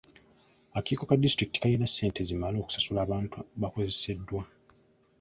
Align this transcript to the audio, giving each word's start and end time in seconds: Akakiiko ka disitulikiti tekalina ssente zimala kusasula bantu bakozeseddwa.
Akakiiko 0.77 1.03
ka 1.05 1.15
disitulikiti 1.23 1.55
tekalina 1.55 1.85
ssente 1.89 2.21
zimala 2.29 2.57
kusasula 2.65 3.09
bantu 3.11 3.37
bakozeseddwa. 3.61 4.41